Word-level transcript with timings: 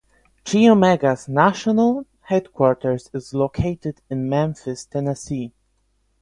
Chi 0.45 0.65
Omega's 0.67 1.27
national 1.29 2.07
headquarters 2.21 3.11
is 3.13 3.35
located 3.35 4.01
in 4.09 4.27
Memphis, 4.27 4.83
Tennessee. 4.87 5.53